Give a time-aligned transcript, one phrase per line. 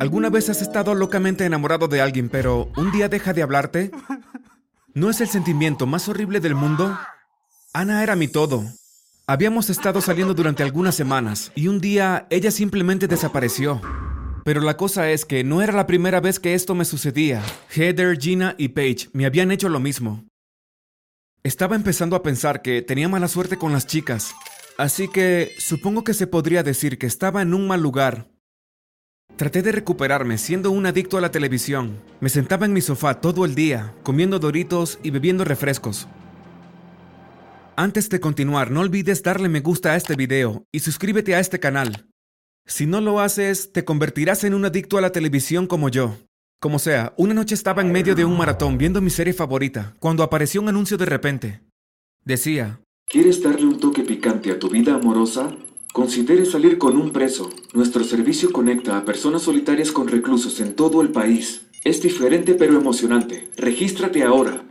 [0.00, 3.90] ¿Alguna vez has estado locamente enamorado de alguien, pero un día deja de hablarte?
[4.92, 6.98] ¿No es el sentimiento más horrible del mundo?
[7.72, 8.64] Ana era mi todo.
[9.26, 13.80] Habíamos estado saliendo durante algunas semanas y un día ella simplemente desapareció.
[14.44, 17.42] Pero la cosa es que no era la primera vez que esto me sucedía.
[17.70, 20.24] Heather, Gina y Paige me habían hecho lo mismo.
[21.42, 24.34] Estaba empezando a pensar que tenía mala suerte con las chicas,
[24.76, 28.33] así que supongo que se podría decir que estaba en un mal lugar.
[29.36, 31.98] Traté de recuperarme siendo un adicto a la televisión.
[32.20, 36.06] Me sentaba en mi sofá todo el día, comiendo doritos y bebiendo refrescos.
[37.74, 41.58] Antes de continuar, no olvides darle me gusta a este video y suscríbete a este
[41.58, 42.06] canal.
[42.64, 46.16] Si no lo haces, te convertirás en un adicto a la televisión como yo.
[46.60, 50.22] Como sea, una noche estaba en medio de un maratón viendo mi serie favorita, cuando
[50.22, 51.60] apareció un anuncio de repente.
[52.24, 55.54] Decía, ¿Quieres darle un toque picante a tu vida amorosa?
[55.94, 57.50] Considere salir con un preso.
[57.72, 61.66] Nuestro servicio conecta a personas solitarias con reclusos en todo el país.
[61.84, 63.48] Es diferente pero emocionante.
[63.56, 64.64] Regístrate ahora.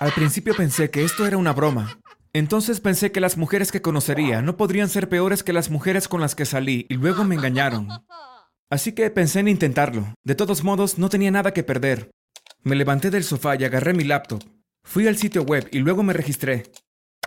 [0.00, 2.00] Al principio pensé que esto era una broma,
[2.32, 6.20] entonces pensé que las mujeres que conocería no podrían ser peores que las mujeres con
[6.20, 7.86] las que salí y luego me engañaron.
[8.68, 10.12] Así que pensé en intentarlo.
[10.24, 12.10] De todos modos, no tenía nada que perder.
[12.64, 14.42] Me levanté del sofá y agarré mi laptop.
[14.82, 16.64] Fui al sitio web y luego me registré.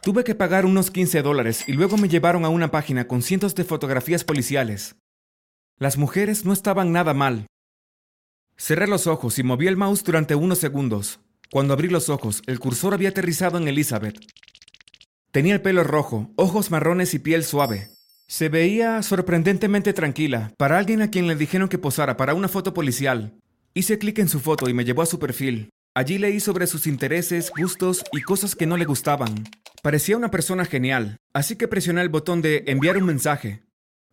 [0.01, 3.55] Tuve que pagar unos 15 dólares y luego me llevaron a una página con cientos
[3.55, 4.95] de fotografías policiales.
[5.77, 7.47] Las mujeres no estaban nada mal.
[8.57, 11.19] Cerré los ojos y moví el mouse durante unos segundos.
[11.51, 14.19] Cuando abrí los ojos, el cursor había aterrizado en Elizabeth.
[15.31, 17.89] Tenía el pelo rojo, ojos marrones y piel suave.
[18.27, 22.73] Se veía sorprendentemente tranquila, para alguien a quien le dijeron que posara para una foto
[22.73, 23.39] policial.
[23.73, 25.69] Hice clic en su foto y me llevó a su perfil.
[25.93, 29.43] Allí leí sobre sus intereses, gustos y cosas que no le gustaban.
[29.83, 33.63] Parecía una persona genial, así que presioné el botón de enviar un mensaje.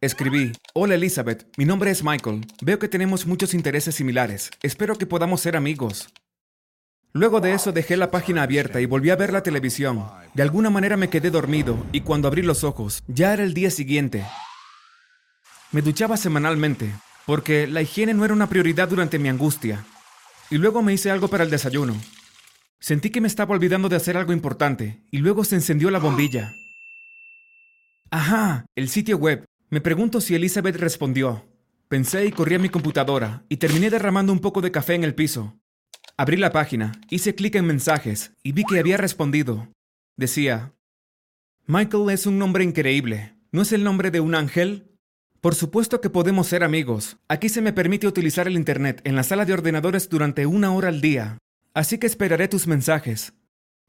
[0.00, 2.46] Escribí, Hola Elizabeth, mi nombre es Michael.
[2.60, 4.50] Veo que tenemos muchos intereses similares.
[4.62, 6.08] Espero que podamos ser amigos.
[7.14, 10.04] Luego de eso dejé la página abierta y volví a ver la televisión.
[10.34, 13.70] De alguna manera me quedé dormido y cuando abrí los ojos ya era el día
[13.70, 14.24] siguiente.
[15.72, 16.92] Me duchaba semanalmente,
[17.24, 19.84] porque la higiene no era una prioridad durante mi angustia.
[20.50, 21.94] Y luego me hice algo para el desayuno.
[22.80, 26.52] Sentí que me estaba olvidando de hacer algo importante, y luego se encendió la bombilla.
[28.10, 29.44] Ajá, el sitio web.
[29.70, 31.48] Me pregunto si Elizabeth respondió.
[31.88, 35.14] Pensé y corrí a mi computadora, y terminé derramando un poco de café en el
[35.14, 35.58] piso.
[36.16, 39.68] Abrí la página, hice clic en mensajes y vi que había respondido.
[40.16, 40.74] Decía,
[41.66, 43.34] Michael es un nombre increíble.
[43.50, 44.92] ¿No es el nombre de un ángel?
[45.41, 47.16] Por supuesto que podemos ser amigos.
[47.28, 50.88] Aquí se me permite utilizar el Internet en la sala de ordenadores durante una hora
[50.88, 51.38] al día.
[51.74, 53.34] Así que esperaré tus mensajes.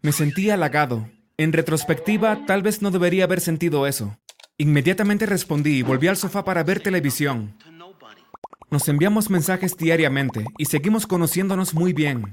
[0.01, 1.07] Me sentí halagado.
[1.37, 4.17] En retrospectiva, tal vez no debería haber sentido eso.
[4.57, 7.55] Inmediatamente respondí y volví al sofá para ver televisión.
[8.71, 12.23] Nos enviamos mensajes diariamente y seguimos conociéndonos muy bien.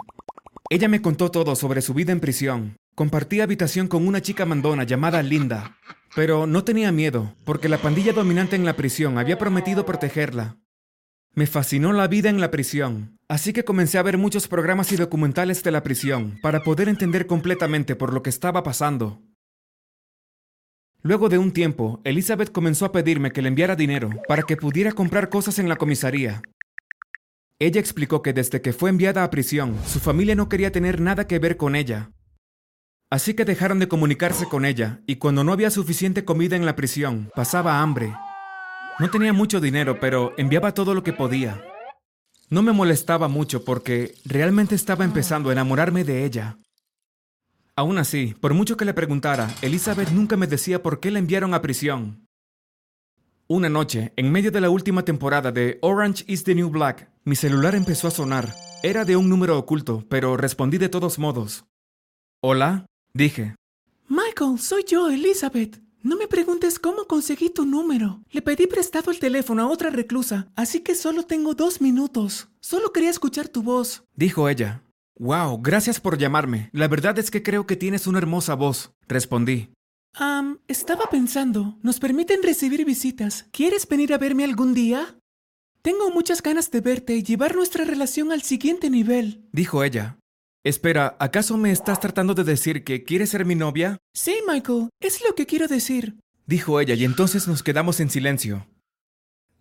[0.70, 2.76] Ella me contó todo sobre su vida en prisión.
[2.94, 5.76] Compartí habitación con una chica mandona llamada Linda,
[6.14, 10.61] pero no tenía miedo, porque la pandilla dominante en la prisión había prometido protegerla.
[11.34, 14.96] Me fascinó la vida en la prisión, así que comencé a ver muchos programas y
[14.96, 19.22] documentales de la prisión para poder entender completamente por lo que estaba pasando.
[21.00, 24.92] Luego de un tiempo, Elizabeth comenzó a pedirme que le enviara dinero para que pudiera
[24.92, 26.42] comprar cosas en la comisaría.
[27.58, 31.26] Ella explicó que desde que fue enviada a prisión, su familia no quería tener nada
[31.26, 32.10] que ver con ella.
[33.08, 36.76] Así que dejaron de comunicarse con ella, y cuando no había suficiente comida en la
[36.76, 38.12] prisión, pasaba hambre.
[38.98, 41.62] No tenía mucho dinero, pero enviaba todo lo que podía.
[42.50, 46.58] No me molestaba mucho porque realmente estaba empezando a enamorarme de ella.
[47.74, 51.54] Aún así, por mucho que le preguntara, Elizabeth nunca me decía por qué la enviaron
[51.54, 52.26] a prisión.
[53.48, 57.34] Una noche, en medio de la última temporada de Orange is the New Black, mi
[57.34, 58.54] celular empezó a sonar.
[58.82, 61.64] Era de un número oculto, pero respondí de todos modos.
[62.42, 63.54] Hola, dije.
[64.08, 65.80] Michael, soy yo, Elizabeth.
[66.02, 68.22] No me preguntes cómo conseguí tu número.
[68.30, 72.48] Le pedí prestado el teléfono a otra reclusa, así que solo tengo dos minutos.
[72.60, 74.02] Solo quería escuchar tu voz.
[74.16, 74.82] Dijo ella.
[75.18, 76.70] Wow, gracias por llamarme.
[76.72, 79.68] La verdad es que creo que tienes una hermosa voz, respondí.
[80.20, 83.46] Um, estaba pensando, nos permiten recibir visitas.
[83.52, 85.18] ¿Quieres venir a verme algún día?
[85.82, 90.18] Tengo muchas ganas de verte y llevar nuestra relación al siguiente nivel, dijo ella.
[90.64, 93.98] Espera, ¿acaso me estás tratando de decir que quieres ser mi novia?
[94.14, 98.68] Sí, Michael, es lo que quiero decir, dijo ella y entonces nos quedamos en silencio.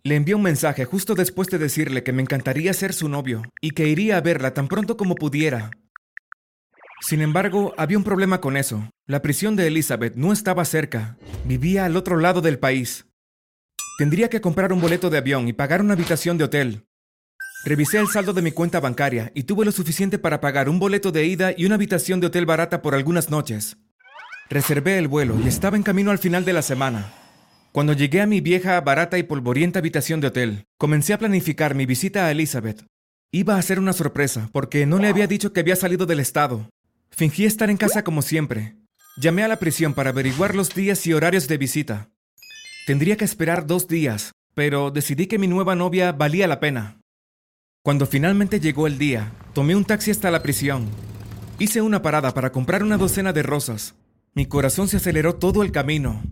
[0.04, 3.72] Le envié un mensaje justo después de decirle que me encantaría ser su novio y
[3.72, 5.72] que iría a verla tan pronto como pudiera.
[7.00, 8.88] Sin embargo, había un problema con eso.
[9.08, 11.18] La prisión de Elizabeth no estaba cerca.
[11.44, 13.06] Vivía al otro lado del país.
[13.98, 16.84] Tendría que comprar un boleto de avión y pagar una habitación de hotel.
[17.64, 21.12] Revisé el saldo de mi cuenta bancaria y tuve lo suficiente para pagar un boleto
[21.12, 23.76] de ida y una habitación de hotel barata por algunas noches.
[24.50, 27.12] Reservé el vuelo y estaba en camino al final de la semana.
[27.70, 31.86] Cuando llegué a mi vieja, barata y polvorienta habitación de hotel, comencé a planificar mi
[31.86, 32.84] visita a Elizabeth.
[33.30, 36.68] Iba a ser una sorpresa, porque no le había dicho que había salido del estado.
[37.10, 38.74] Fingí estar en casa como siempre.
[39.16, 42.10] Llamé a la prisión para averiguar los días y horarios de visita.
[42.86, 47.01] Tendría que esperar dos días, pero decidí que mi nueva novia valía la pena.
[47.84, 50.86] Cuando finalmente llegó el día, tomé un taxi hasta la prisión.
[51.58, 53.96] Hice una parada para comprar una docena de rosas.
[54.34, 56.22] Mi corazón se aceleró todo el camino.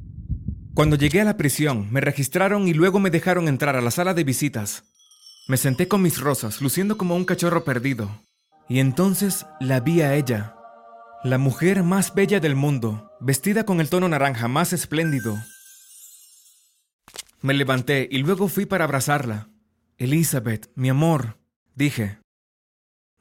[0.74, 4.14] Cuando llegué a la prisión, me registraron y luego me dejaron entrar a la sala
[4.14, 4.84] de visitas.
[5.48, 8.22] Me senté con mis rosas, luciendo como un cachorro perdido.
[8.68, 10.54] Y entonces la vi a ella.
[11.24, 15.36] La mujer más bella del mundo, vestida con el tono naranja más espléndido.
[17.42, 19.48] Me levanté y luego fui para abrazarla.
[19.98, 21.39] Elizabeth, mi amor,
[21.74, 22.20] Dije.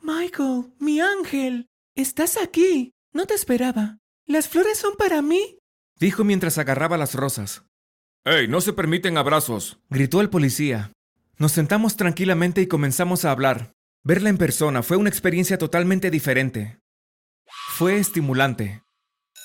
[0.02, 2.94] Michael, mi ángel, estás aquí.
[3.14, 3.98] No te esperaba.
[4.26, 5.58] ¿Las flores son para mí?
[6.00, 7.64] Dijo mientras agarraba las rosas.
[8.26, 9.80] ¡Ey, no se permiten abrazos!
[9.90, 10.92] gritó el policía.
[11.38, 13.74] Nos sentamos tranquilamente y comenzamos a hablar.
[14.04, 16.80] Verla en persona fue una experiencia totalmente diferente.
[17.76, 18.84] Fue estimulante.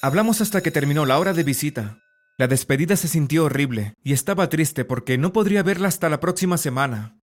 [0.03, 2.01] Hablamos hasta que terminó la hora de visita.
[2.37, 6.59] La despedida se sintió horrible y estaba triste porque no podría verla hasta la próxima
[6.59, 7.19] semana.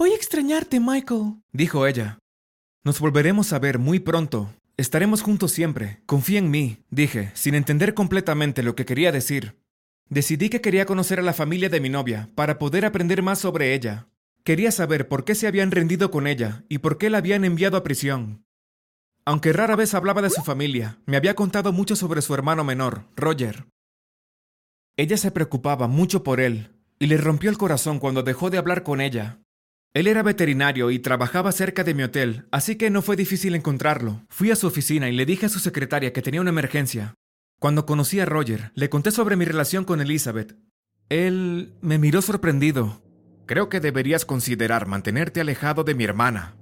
[0.00, 2.20] Voy a extrañarte, Michael, dijo ella.
[2.84, 4.50] Nos volveremos a ver muy pronto.
[4.78, 6.00] Estaremos juntos siempre.
[6.06, 9.60] Confía en mí, dije, sin entender completamente lo que quería decir.
[10.08, 13.74] Decidí que quería conocer a la familia de mi novia para poder aprender más sobre
[13.74, 14.08] ella.
[14.42, 17.76] Quería saber por qué se habían rendido con ella y por qué la habían enviado
[17.76, 18.46] a prisión.
[19.26, 23.04] Aunque rara vez hablaba de su familia, me había contado mucho sobre su hermano menor,
[23.16, 23.66] Roger.
[24.96, 28.82] Ella se preocupaba mucho por él, y le rompió el corazón cuando dejó de hablar
[28.82, 29.42] con ella.
[29.92, 34.24] Él era veterinario y trabajaba cerca de mi hotel, así que no fue difícil encontrarlo.
[34.28, 37.16] Fui a su oficina y le dije a su secretaria que tenía una emergencia.
[37.58, 40.56] Cuando conocí a Roger, le conté sobre mi relación con Elizabeth.
[41.08, 43.02] Él me miró sorprendido.
[43.46, 46.54] Creo que deberías considerar mantenerte alejado de mi hermana.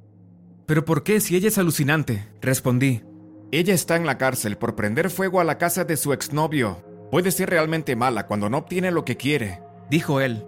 [0.64, 2.26] ¿Pero por qué si ella es alucinante?
[2.40, 3.02] Respondí.
[3.52, 6.82] Ella está en la cárcel por prender fuego a la casa de su exnovio.
[7.10, 9.60] Puede ser realmente mala cuando no obtiene lo que quiere,
[9.90, 10.44] dijo él.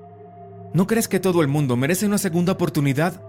[0.72, 3.20] ¿No crees que todo el mundo merece una segunda oportunidad?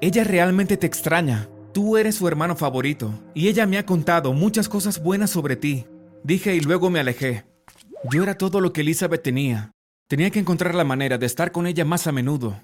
[0.00, 1.48] Ella realmente te extraña.
[1.72, 5.86] Tú eres su hermano favorito, y ella me ha contado muchas cosas buenas sobre ti.
[6.24, 7.44] Dije y luego me alejé.
[8.10, 9.70] Yo era todo lo que Elizabeth tenía.
[10.08, 12.60] Tenía que encontrar la manera de estar con ella más a menudo.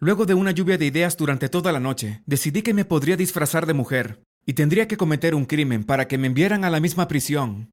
[0.00, 3.66] Luego de una lluvia de ideas durante toda la noche, decidí que me podría disfrazar
[3.66, 7.08] de mujer, y tendría que cometer un crimen para que me enviaran a la misma
[7.08, 7.72] prisión.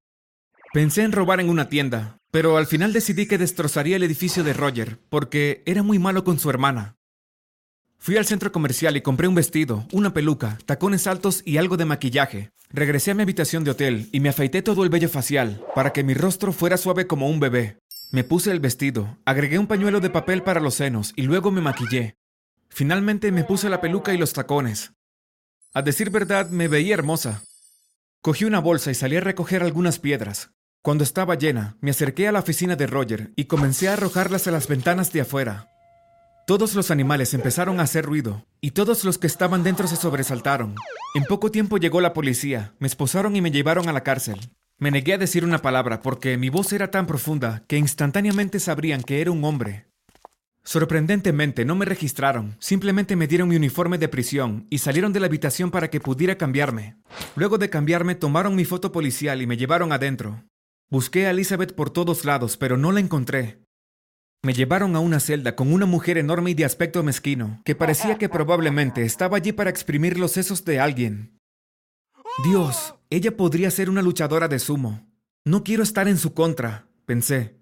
[0.73, 4.53] Pensé en robar en una tienda, pero al final decidí que destrozaría el edificio de
[4.53, 6.97] Roger, porque era muy malo con su hermana.
[7.99, 11.85] Fui al centro comercial y compré un vestido, una peluca, tacones altos y algo de
[11.85, 12.49] maquillaje.
[12.71, 16.03] Regresé a mi habitación de hotel y me afeité todo el vello facial, para que
[16.03, 17.77] mi rostro fuera suave como un bebé.
[18.11, 21.61] Me puse el vestido, agregué un pañuelo de papel para los senos y luego me
[21.61, 22.15] maquillé.
[22.69, 24.93] Finalmente me puse la peluca y los tacones.
[25.75, 27.43] A decir verdad, me veía hermosa.
[28.23, 30.49] Cogí una bolsa y salí a recoger algunas piedras.
[30.83, 34.51] Cuando estaba llena, me acerqué a la oficina de Roger y comencé a arrojarlas a
[34.51, 35.69] las ventanas de afuera.
[36.45, 40.75] Todos los animales empezaron a hacer ruido, y todos los que estaban dentro se sobresaltaron.
[41.15, 44.37] En poco tiempo llegó la policía, me esposaron y me llevaron a la cárcel.
[44.77, 49.03] Me negué a decir una palabra porque mi voz era tan profunda que instantáneamente sabrían
[49.03, 49.87] que era un hombre.
[50.65, 55.27] Sorprendentemente no me registraron, simplemente me dieron mi uniforme de prisión y salieron de la
[55.27, 56.97] habitación para que pudiera cambiarme.
[57.37, 60.43] Luego de cambiarme tomaron mi foto policial y me llevaron adentro.
[60.93, 63.65] Busqué a Elizabeth por todos lados, pero no la encontré.
[64.43, 68.19] Me llevaron a una celda con una mujer enorme y de aspecto mezquino, que parecía
[68.19, 71.39] que probablemente estaba allí para exprimir los sesos de alguien.
[72.43, 75.09] Dios, ella podría ser una luchadora de sumo.
[75.43, 77.57] No quiero estar en su contra, pensé.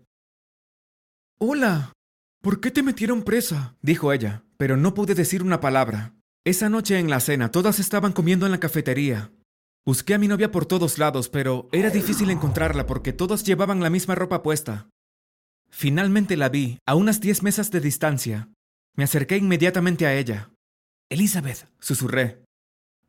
[1.39, 1.93] Hola,
[2.41, 3.77] ¿por qué te metieron presa?
[3.81, 6.15] dijo ella, pero no pude decir una palabra.
[6.43, 9.31] Esa noche en la cena todas estaban comiendo en la cafetería.
[9.83, 13.89] Busqué a mi novia por todos lados, pero era difícil encontrarla porque todos llevaban la
[13.89, 14.89] misma ropa puesta.
[15.71, 18.49] Finalmente la vi, a unas diez mesas de distancia.
[18.95, 20.51] Me acerqué inmediatamente a ella.
[21.09, 22.43] Elizabeth, susurré.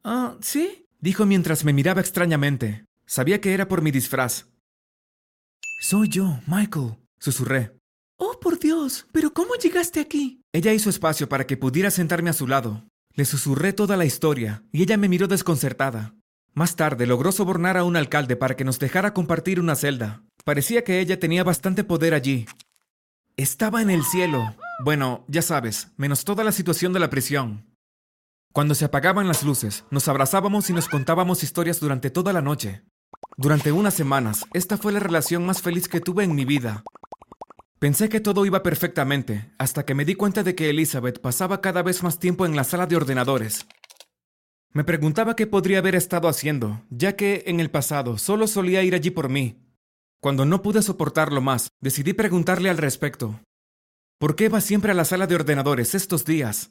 [0.03, 0.87] Ah, ¿sí?
[0.99, 2.87] Dijo mientras me miraba extrañamente.
[3.07, 4.49] Sabía que era por mi disfraz.
[5.81, 7.77] Soy yo, Michael, susurré.
[8.17, 10.41] Oh, por Dios, pero ¿cómo llegaste aquí?
[10.53, 12.87] Ella hizo espacio para que pudiera sentarme a su lado.
[13.15, 16.15] Le susurré toda la historia, y ella me miró desconcertada.
[16.55, 20.23] Más tarde logró sobornar a un alcalde para que nos dejara compartir una celda.
[20.45, 22.47] Parecía que ella tenía bastante poder allí.
[23.37, 24.55] Estaba en el cielo.
[24.85, 27.65] Bueno, ya sabes, menos toda la situación de la prisión.
[28.53, 32.83] Cuando se apagaban las luces, nos abrazábamos y nos contábamos historias durante toda la noche.
[33.39, 36.85] Durante unas semanas, esta fue la relación más feliz que tuve en mi vida.
[37.79, 41.83] Pensé que todo iba perfectamente, hasta que me di cuenta de que Elizabeth pasaba cada
[41.83, 43.67] vez más tiempo en la sala de ordenadores.
[44.75, 48.95] Me preguntaba qué podría haber estado haciendo, ya que en el pasado solo solía ir
[48.95, 49.59] allí por mí.
[50.19, 53.41] Cuando no pude soportarlo más, decidí preguntarle al respecto.
[54.19, 56.71] ¿Por qué va siempre a la sala de ordenadores estos días?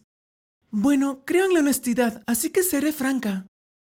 [0.71, 3.45] Bueno, creo en la honestidad, así que seré franca.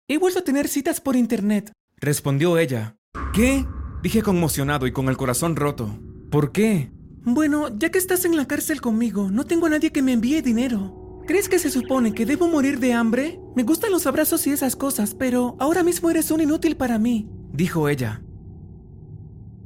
[0.06, 1.72] He vuelto a tener citas por internet.
[1.96, 2.96] Respondió ella.
[3.32, 3.64] ¿Qué?
[4.02, 5.98] Dije conmocionado y con el corazón roto.
[6.30, 6.90] ¿Por qué?
[7.22, 10.42] Bueno, ya que estás en la cárcel conmigo, no tengo a nadie que me envíe
[10.42, 11.03] dinero.
[11.26, 13.40] ¿Crees que se supone que debo morir de hambre?
[13.56, 17.30] Me gustan los abrazos y esas cosas, pero ahora mismo eres un inútil para mí.
[17.50, 18.22] Dijo ella.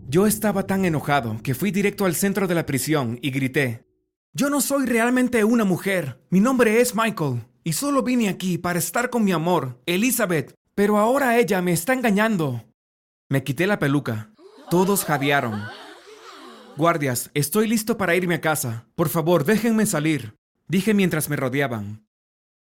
[0.06, 3.84] Yo estaba tan enojado que fui directo al centro de la prisión y grité.
[4.32, 6.22] Yo no soy realmente una mujer.
[6.30, 7.42] Mi nombre es Michael.
[7.64, 10.54] Y solo vine aquí para estar con mi amor, Elizabeth.
[10.76, 12.64] Pero ahora ella me está engañando.
[13.28, 14.32] Me quité la peluca.
[14.70, 15.60] Todos jadearon.
[16.76, 18.86] Guardias, estoy listo para irme a casa.
[18.94, 20.37] Por favor, déjenme salir.
[20.68, 22.06] Dije mientras me rodeaban.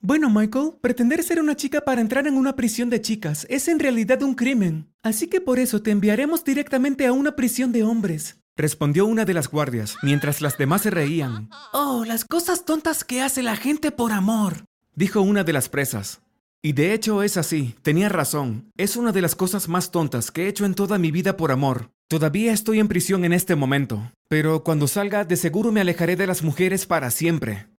[0.00, 3.78] Bueno, Michael, pretender ser una chica para entrar en una prisión de chicas es en
[3.78, 4.92] realidad un crimen.
[5.04, 8.42] Así que por eso te enviaremos directamente a una prisión de hombres.
[8.56, 11.50] Respondió una de las guardias, mientras las demás se reían.
[11.72, 14.64] Oh, las cosas tontas que hace la gente por amor.
[14.96, 16.20] Dijo una de las presas.
[16.60, 18.70] Y de hecho es así, tenía razón.
[18.76, 21.52] Es una de las cosas más tontas que he hecho en toda mi vida por
[21.52, 21.92] amor.
[22.08, 26.26] Todavía estoy en prisión en este momento, pero cuando salga de seguro me alejaré de
[26.26, 27.71] las mujeres para siempre.